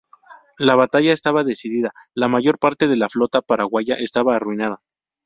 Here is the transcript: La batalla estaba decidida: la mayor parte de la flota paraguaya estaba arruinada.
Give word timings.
La 0.57 0.73
batalla 0.73 1.13
estaba 1.13 1.43
decidida: 1.43 1.91
la 2.15 2.27
mayor 2.27 2.57
parte 2.57 2.87
de 2.87 2.95
la 2.95 3.07
flota 3.07 3.43
paraguaya 3.43 3.93
estaba 3.93 4.35
arruinada. 4.35 4.81